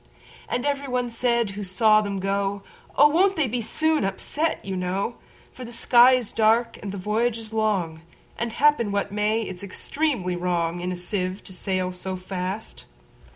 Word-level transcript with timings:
And 0.49 0.65
every 0.65 0.87
one 0.87 1.11
said 1.11 1.51
who 1.51 1.63
saw 1.63 2.01
them 2.01 2.17
go,"Oh! 2.19 3.07
won't 3.09 3.35
they 3.35 3.47
be 3.47 3.61
soon 3.61 4.03
upset, 4.03 4.59
you 4.65 4.75
know:For 4.75 5.63
the 5.63 5.71
sky 5.71 6.13
is 6.13 6.33
dark, 6.33 6.79
and 6.81 6.91
the 6.91 6.97
voyage 6.97 7.37
is 7.37 7.53
long; 7.53 8.01
And, 8.35 8.51
happen 8.53 8.91
what 8.91 9.11
may, 9.11 9.43
it 9.43 9.59
's 9.59 9.63
extremely 9.63 10.35
wrongIn 10.35 10.91
a 10.91 10.95
sieve 10.95 11.43
to 11.43 11.53
sail 11.53 11.93
so 11.93 12.15
fast." 12.15 12.85